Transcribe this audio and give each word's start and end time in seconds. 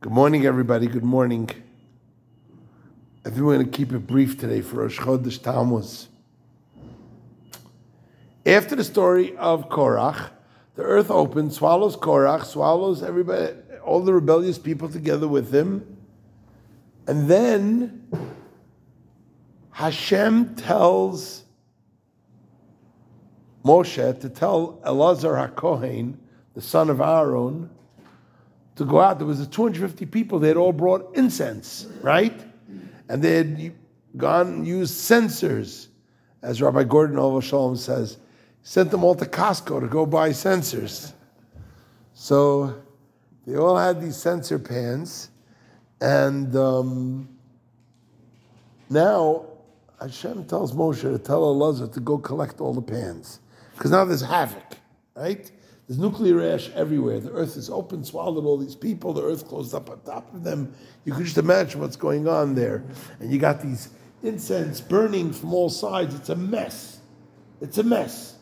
Good 0.00 0.12
morning, 0.12 0.46
everybody. 0.46 0.86
Good 0.86 1.02
morning. 1.02 1.50
I 3.26 3.30
think 3.30 3.42
we're 3.42 3.54
going 3.56 3.68
to 3.68 3.76
keep 3.76 3.92
it 3.92 4.06
brief 4.06 4.38
today 4.38 4.60
for 4.60 4.76
Rosh 4.76 4.96
Chodesh 4.96 5.42
Tammuz. 5.42 6.06
After 8.46 8.76
the 8.76 8.84
story 8.84 9.36
of 9.36 9.68
Korach, 9.68 10.30
the 10.76 10.84
earth 10.84 11.10
opens, 11.10 11.56
swallows 11.56 11.96
Korach, 11.96 12.44
swallows 12.44 13.02
everybody, 13.02 13.54
all 13.84 13.98
the 13.98 14.14
rebellious 14.14 14.56
people 14.56 14.88
together 14.88 15.26
with 15.26 15.52
him, 15.52 15.96
and 17.08 17.28
then 17.28 18.08
Hashem 19.72 20.54
tells 20.54 21.42
Moshe 23.64 24.20
to 24.20 24.28
tell 24.28 24.80
Elazar 24.86 25.52
HaKohen, 25.52 26.14
the 26.54 26.62
son 26.62 26.88
of 26.88 27.00
Aaron, 27.00 27.70
to 28.78 28.84
go 28.84 29.00
out. 29.00 29.18
There 29.18 29.26
was 29.26 29.46
250 29.46 30.06
people. 30.06 30.38
They 30.38 30.48
had 30.48 30.56
all 30.56 30.72
brought 30.72 31.14
incense, 31.14 31.86
right? 32.00 32.40
And 33.08 33.22
they 33.22 33.36
had 33.36 33.74
gone 34.16 34.46
and 34.48 34.66
used 34.66 34.94
censers, 34.94 35.88
as 36.42 36.62
Rabbi 36.62 36.84
Gordon 36.84 37.16
alav 37.16 37.42
hashalom 37.42 37.76
says. 37.76 38.18
Sent 38.62 38.90
them 38.90 39.02
all 39.02 39.14
to 39.16 39.24
Costco 39.24 39.80
to 39.80 39.86
go 39.88 40.06
buy 40.06 40.30
censers. 40.30 41.12
So 42.14 42.82
they 43.46 43.56
all 43.56 43.76
had 43.76 44.00
these 44.00 44.16
censer 44.16 44.58
pans, 44.58 45.30
and 46.00 46.54
um, 46.54 47.28
now 48.90 49.46
Hashem 50.00 50.44
tells 50.44 50.72
Moshe 50.72 51.00
to 51.00 51.18
tell 51.18 51.42
Elazar 51.54 51.92
to 51.94 52.00
go 52.00 52.18
collect 52.18 52.60
all 52.60 52.74
the 52.74 52.82
pans. 52.82 53.40
Because 53.74 53.90
now 53.90 54.04
there's 54.04 54.20
havoc, 54.20 54.76
right? 55.16 55.50
There's 55.88 55.98
nuclear 55.98 56.42
ash 56.42 56.68
everywhere. 56.74 57.18
The 57.18 57.32
earth 57.32 57.56
is 57.56 57.70
open, 57.70 58.04
swallowed 58.04 58.44
all 58.44 58.58
these 58.58 58.74
people. 58.74 59.14
The 59.14 59.22
earth 59.22 59.48
closed 59.48 59.74
up 59.74 59.88
on 59.88 60.00
top 60.02 60.32
of 60.34 60.44
them. 60.44 60.74
You 61.06 61.14
can 61.14 61.24
just 61.24 61.38
imagine 61.38 61.80
what's 61.80 61.96
going 61.96 62.28
on 62.28 62.54
there. 62.54 62.84
And 63.20 63.32
you 63.32 63.38
got 63.38 63.62
these 63.62 63.88
incense 64.22 64.82
burning 64.82 65.32
from 65.32 65.54
all 65.54 65.70
sides. 65.70 66.14
It's 66.14 66.28
a 66.28 66.36
mess. 66.36 67.00
It's 67.62 67.78
a 67.78 67.82
mess. 67.82 68.36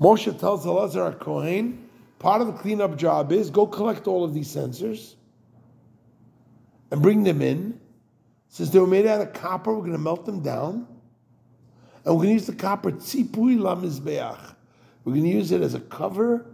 Moshe 0.00 0.36
tells 0.40 0.66
Elazar 0.66 1.20
Kohen, 1.20 1.88
part 2.18 2.40
of 2.40 2.48
the 2.48 2.54
cleanup 2.54 2.96
job 2.96 3.30
is 3.30 3.48
go 3.48 3.64
collect 3.64 4.08
all 4.08 4.24
of 4.24 4.34
these 4.34 4.48
censers 4.48 5.14
and 6.90 7.00
bring 7.00 7.22
them 7.22 7.40
in. 7.40 7.78
Since 8.48 8.70
they 8.70 8.80
were 8.80 8.86
made 8.88 9.06
out 9.06 9.20
of 9.20 9.32
copper, 9.32 9.72
we're 9.72 9.80
going 9.80 9.92
to 9.92 9.98
melt 9.98 10.26
them 10.26 10.42
down. 10.42 10.88
And 12.04 12.16
we're 12.16 12.24
going 12.24 12.28
to 12.30 12.34
use 12.34 12.46
the 12.46 12.54
copper 12.54 12.90
tzipui 12.90 13.58
lamizbeach. 13.58 14.56
We're 15.04 15.14
going 15.14 15.24
to 15.24 15.30
use 15.30 15.52
it 15.52 15.62
as 15.62 15.74
a 15.74 15.80
cover 15.80 16.46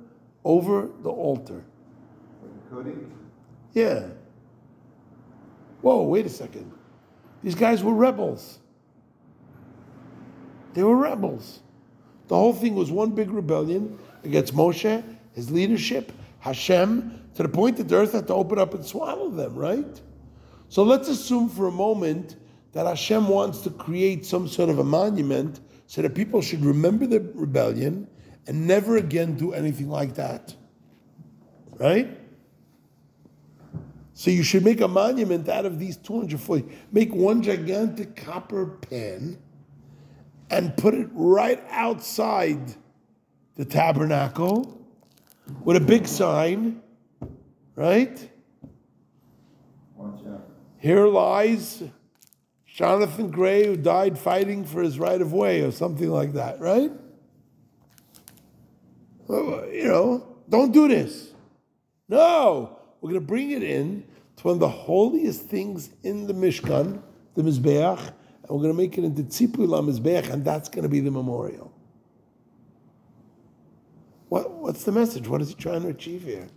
over 0.45 0.89
the 1.03 1.11
altar. 1.11 1.65
Coating? 2.71 3.13
Yeah. 3.73 4.09
Whoa, 5.83 6.03
wait 6.03 6.27
a 6.27 6.31
second. 6.31 6.73
These 7.43 7.55
guys 7.55 7.83
were 7.83 7.95
rebels. 7.95 8.59
They 10.75 10.83
were 10.83 10.97
rebels. 10.97 11.61
The 12.29 12.35
whole 12.35 12.53
thing 12.53 12.75
was 12.75 12.91
one 12.91 13.11
big 13.11 13.31
rebellion 13.31 13.99
against 14.25 14.55
Moshe, 14.55 15.03
his 15.35 15.51
leadership, 15.51 16.13
Hashem, 16.41 17.31
to 17.35 17.43
the 17.43 17.49
point 17.49 17.77
that 17.77 17.89
the 17.89 17.97
earth 17.97 18.13
had 18.13 18.27
to 18.27 18.35
open 18.35 18.59
up 18.59 18.75
and 18.75 18.85
swallow 18.85 19.31
them, 19.31 19.55
right? 19.55 20.01
So 20.69 20.83
let's 20.83 21.09
assume 21.09 21.49
for 21.49 21.69
a 21.69 21.73
moment 21.73 22.37
that 22.73 22.87
Hashem 22.87 23.29
wants 23.29 23.61
to 23.61 23.71
create 23.71 24.27
some 24.27 24.47
sort 24.47 24.69
of 24.69 24.79
a 24.79 24.85
monument 24.85 25.61
so 25.87 26.03
that 26.03 26.15
people 26.15 26.43
should 26.43 26.65
remember 26.65 27.07
the 27.07 27.21
rebellion 27.35 28.07
and 28.49 28.67
never 28.67 28.97
again 28.97 29.35
do 29.35 29.53
anything 29.53 29.89
like 29.89 30.15
that. 30.15 30.57
Right? 31.77 32.19
So 34.15 34.33
you 34.33 34.43
should 34.43 34.65
make 34.65 34.81
a 34.81 34.89
monument 34.89 35.49
out 35.49 35.65
of 35.65 35.79
these 35.79 35.97
240. 35.99 36.67
Make 36.91 37.15
one 37.15 37.43
gigantic 37.43 38.17
copper 38.17 38.67
pan 38.67 39.39
and 40.51 40.77
put 40.77 40.95
it 40.95 41.09
right 41.13 41.63
outside 41.71 42.75
the 43.55 43.65
tabernacle 43.65 44.83
with 45.63 45.77
a 45.77 45.81
big 45.81 46.09
sign, 46.09 46.83
right? 47.77 48.31
Watch 49.95 50.21
out. 50.27 50.49
Here 50.79 51.07
lies 51.07 51.83
Jonathan 52.67 53.31
Gray, 53.31 53.67
who 53.67 53.77
died 53.77 54.19
fighting 54.19 54.65
for 54.65 54.83
his 54.83 54.99
right 54.99 55.21
of 55.21 55.33
way, 55.33 55.61
or 55.61 55.71
something 55.71 56.11
like 56.11 56.33
that, 56.33 56.61
right? 56.61 56.91
You 59.79 59.85
know, 59.85 60.27
don't 60.49 60.73
do 60.73 60.89
this. 60.89 61.33
No, 62.09 62.81
we're 63.01 63.11
going 63.11 63.21
to 63.21 63.27
bring 63.27 63.53
it 63.53 63.63
in 63.63 64.05
to 64.37 64.43
one 64.43 64.55
of 64.55 64.59
the 64.59 64.69
holiest 64.69 65.43
things 65.43 65.91
in 66.03 66.27
the 66.27 66.33
Mishkan, 66.33 67.01
the 67.37 67.43
Mizbeach, 67.43 68.01
and 68.01 68.51
we're 68.51 68.63
going 68.63 68.73
to 68.73 68.77
make 68.77 68.99
it 68.99 69.05
into 69.05 69.23
Tzipui 69.23 69.69
Mizbeach, 69.69 70.31
and 70.31 70.45
that's 70.45 70.69
going 70.69 70.83
to 70.83 70.89
be 70.89 70.99
the 70.99 71.13
memorial. 71.13 71.73
What, 74.31 74.51
what's 74.51 74.83
the 74.83 74.91
message? 74.91 75.29
What 75.29 75.41
is 75.43 75.51
he 75.51 75.55
trying 75.55 75.83
to 75.83 75.91
achieve 75.91 76.25
here? 76.25 76.49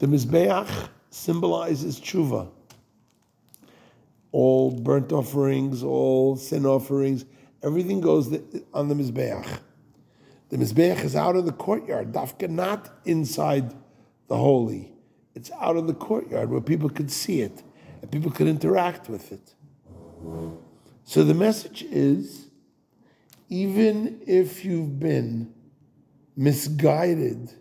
The 0.00 0.08
Mizbeach 0.08 0.88
symbolizes 1.10 2.00
tshuva. 2.00 2.48
All 4.32 4.72
burnt 4.72 5.12
offerings, 5.12 5.84
all 5.84 6.34
sin 6.34 6.66
offerings, 6.66 7.26
everything 7.62 8.00
goes 8.00 8.36
on 8.74 8.88
the 8.88 8.96
Mizbeach. 8.96 9.60
The 10.50 10.56
Mizbeach 10.56 11.04
is 11.04 11.16
out 11.16 11.36
in 11.36 11.46
the 11.46 11.52
courtyard, 11.52 12.12
dafka 12.12 12.50
not 12.50 12.90
inside 13.04 13.72
the 14.28 14.36
holy. 14.36 14.92
It's 15.34 15.50
out 15.60 15.76
in 15.76 15.86
the 15.86 15.94
courtyard 15.94 16.50
where 16.50 16.60
people 16.60 16.88
could 16.88 17.10
see 17.10 17.40
it 17.40 17.62
and 18.02 18.10
people 18.10 18.30
could 18.30 18.48
interact 18.48 19.08
with 19.08 19.32
it. 19.32 19.54
So 21.04 21.24
the 21.24 21.34
message 21.34 21.82
is 21.84 22.48
even 23.48 24.22
if 24.26 24.64
you've 24.64 24.98
been 24.98 25.52
misguided 26.36 27.52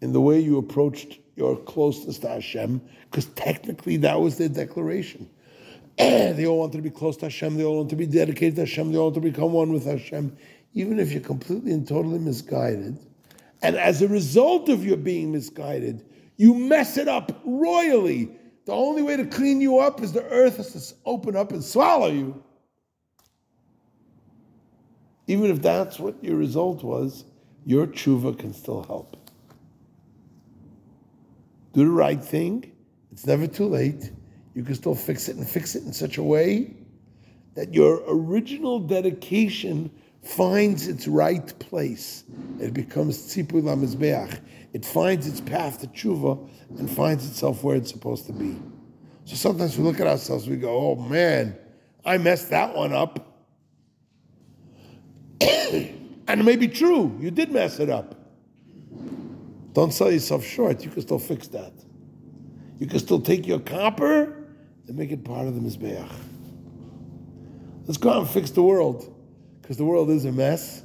in 0.00 0.12
the 0.12 0.20
way 0.20 0.40
you 0.40 0.58
approached 0.58 1.18
your 1.36 1.56
closeness 1.56 2.18
to 2.18 2.28
Hashem, 2.28 2.80
because 3.10 3.26
technically 3.26 3.96
that 3.98 4.20
was 4.20 4.38
their 4.38 4.48
declaration. 4.48 5.28
they 5.98 6.46
all 6.46 6.58
wanted 6.58 6.78
to 6.78 6.82
be 6.82 6.90
close 6.90 7.16
to 7.18 7.26
Hashem, 7.26 7.56
they 7.56 7.64
all 7.64 7.76
wanted 7.76 7.90
to 7.90 7.96
be 7.96 8.06
dedicated 8.06 8.56
to 8.56 8.62
Hashem, 8.62 8.92
they 8.92 8.98
all 8.98 9.10
wanted 9.10 9.22
to 9.22 9.30
become 9.30 9.52
one 9.52 9.72
with 9.72 9.84
Hashem. 9.84 10.36
Even 10.72 10.98
if 10.98 11.12
you're 11.12 11.20
completely 11.20 11.72
and 11.72 11.86
totally 11.86 12.18
misguided, 12.18 12.98
and 13.62 13.76
as 13.76 14.02
a 14.02 14.08
result 14.08 14.68
of 14.68 14.84
your 14.84 14.96
being 14.96 15.32
misguided, 15.32 16.04
you 16.36 16.54
mess 16.54 16.96
it 16.96 17.08
up 17.08 17.40
royally. 17.44 18.30
The 18.66 18.72
only 18.72 19.02
way 19.02 19.16
to 19.16 19.26
clean 19.26 19.60
you 19.60 19.78
up 19.78 20.00
is 20.00 20.12
the 20.12 20.24
earth 20.24 20.56
has 20.58 20.72
to 20.72 20.94
open 21.04 21.36
up 21.36 21.52
and 21.52 21.62
swallow 21.62 22.10
you. 22.10 22.42
Even 25.26 25.50
if 25.50 25.60
that's 25.60 25.98
what 25.98 26.22
your 26.24 26.36
result 26.36 26.82
was, 26.82 27.24
your 27.64 27.86
tshuva 27.86 28.38
can 28.38 28.52
still 28.52 28.82
help. 28.82 29.16
Do 31.72 31.84
the 31.84 31.90
right 31.90 32.22
thing. 32.22 32.72
It's 33.12 33.26
never 33.26 33.46
too 33.46 33.66
late. 33.66 34.10
You 34.54 34.64
can 34.64 34.74
still 34.74 34.94
fix 34.94 35.28
it 35.28 35.36
and 35.36 35.48
fix 35.48 35.76
it 35.76 35.84
in 35.84 35.92
such 35.92 36.18
a 36.18 36.22
way 36.22 36.74
that 37.54 37.74
your 37.74 38.02
original 38.08 38.80
dedication 38.80 39.90
finds 40.22 40.86
its 40.86 41.08
right 41.08 41.58
place. 41.58 42.24
It 42.60 42.74
becomes 42.74 43.18
tzipui 43.18 43.62
lamizbeach. 43.62 44.40
It 44.72 44.84
finds 44.84 45.26
its 45.26 45.40
path 45.40 45.80
to 45.80 45.86
tshuva 45.86 46.48
and 46.78 46.90
finds 46.90 47.26
itself 47.28 47.64
where 47.64 47.76
it's 47.76 47.90
supposed 47.90 48.26
to 48.26 48.32
be. 48.32 48.56
So 49.24 49.36
sometimes 49.36 49.76
we 49.76 49.84
look 49.84 50.00
at 50.00 50.06
ourselves, 50.06 50.48
we 50.48 50.56
go, 50.56 50.70
"Oh 50.70 50.96
man, 50.96 51.56
I 52.04 52.18
messed 52.18 52.50
that 52.50 52.74
one 52.74 52.92
up." 52.92 53.26
and 55.40 56.40
it 56.40 56.44
may 56.44 56.56
be 56.56 56.68
true, 56.68 57.16
you 57.20 57.30
did 57.30 57.50
mess 57.50 57.80
it 57.80 57.90
up. 57.90 58.16
Don't 59.72 59.92
sell 59.92 60.10
yourself 60.10 60.44
short. 60.44 60.84
You 60.84 60.90
can 60.90 61.02
still 61.02 61.18
fix 61.18 61.48
that. 61.48 61.72
You 62.78 62.86
can 62.86 62.98
still 62.98 63.20
take 63.20 63.46
your 63.46 63.60
copper 63.60 64.48
and 64.86 64.96
make 64.96 65.12
it 65.12 65.24
part 65.24 65.46
of 65.46 65.54
the 65.54 65.60
mizbeach. 65.60 66.10
Let's 67.86 67.98
go 67.98 68.10
out 68.10 68.18
and 68.22 68.28
fix 68.28 68.50
the 68.50 68.62
world 68.62 69.14
because 69.70 69.78
the 69.78 69.84
world 69.84 70.10
is 70.10 70.24
a 70.24 70.32
mess 70.32 70.82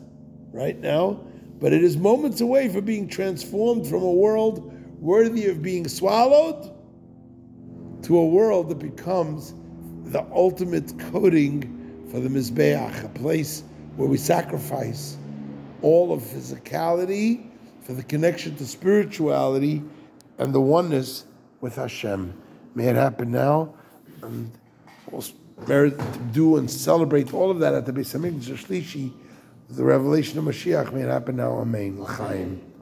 right 0.51 0.79
now, 0.79 1.19
but 1.59 1.73
it 1.73 1.83
is 1.83 1.97
moments 1.97 2.41
away 2.41 2.69
from 2.69 2.85
being 2.85 3.07
transformed 3.07 3.87
from 3.87 4.03
a 4.03 4.11
world 4.11 4.71
worthy 5.01 5.47
of 5.47 5.63
being 5.63 5.87
swallowed 5.87 6.71
to 8.03 8.15
a 8.15 8.23
world 8.23 8.69
that 8.69 8.77
becomes 8.77 9.55
the 10.11 10.23
ultimate 10.31 10.93
coating 11.11 12.05
for 12.11 12.19
the 12.19 12.29
Mizbeach, 12.29 13.03
a 13.03 13.09
place 13.09 13.63
where 13.95 14.07
we 14.07 14.17
sacrifice 14.17 15.17
all 15.81 16.13
of 16.13 16.21
physicality 16.21 17.49
for 17.81 17.93
the 17.93 18.03
connection 18.03 18.55
to 18.55 18.67
spirituality 18.67 19.81
and 20.37 20.53
the 20.53 20.61
oneness 20.61 21.25
with 21.59 21.75
Hashem. 21.75 22.39
May 22.75 22.89
it 22.89 22.95
happen 22.95 23.31
now. 23.31 23.73
And 24.21 24.51
we'll 25.09 25.25
merit 25.67 25.97
to 25.97 26.19
do 26.33 26.57
and 26.57 26.69
celebrate 26.69 27.33
all 27.33 27.51
of 27.51 27.59
that 27.59 27.73
at 27.73 27.85
the 27.85 27.93
Beis 27.93 28.13
Hamikdash 28.13 29.11
the 29.69 29.83
revelation 29.83 30.37
of 30.37 30.45
Mashiach. 30.45 30.93
May 30.93 31.01
happen 31.01 31.37
now. 31.37 31.57
Amen. 31.57 32.01
L'chaim. 32.01 32.73